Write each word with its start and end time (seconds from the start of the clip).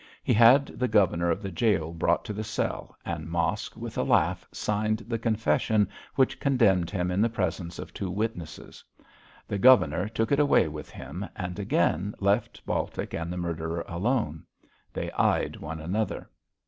He 0.23 0.33
had 0.33 0.65
the 0.79 0.87
governor 0.87 1.29
of 1.29 1.43
the 1.43 1.51
gaol 1.51 1.93
brought 1.93 2.25
to 2.25 2.33
the 2.33 2.43
cell, 2.43 2.97
and 3.05 3.29
Mosk 3.29 3.77
with 3.77 3.99
a 3.99 4.03
laugh 4.03 4.43
signed 4.51 5.05
the 5.07 5.19
confession 5.19 5.87
which 6.15 6.39
condemned 6.39 6.89
him 6.89 7.11
in 7.11 7.21
the 7.21 7.29
presence 7.29 7.77
of 7.77 7.93
two 7.93 8.09
witnesses. 8.09 8.83
The 9.47 9.59
governor 9.59 10.09
took 10.09 10.31
it 10.31 10.39
away 10.39 10.67
with 10.67 10.89
him, 10.89 11.27
and 11.35 11.59
again 11.59 12.15
left 12.19 12.65
Baltic 12.65 13.13
and 13.13 13.31
the 13.31 13.37
murderer 13.37 13.85
alone. 13.87 14.43
They 14.91 15.11
eyed 15.11 15.57
one 15.57 15.79
another. 15.79 16.31